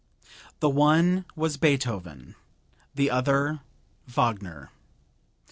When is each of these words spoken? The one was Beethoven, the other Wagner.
The 0.61 0.67
one 0.69 1.25
was 1.35 1.57
Beethoven, 1.57 2.33
the 2.95 3.11
other 3.11 3.61
Wagner. 4.07 4.71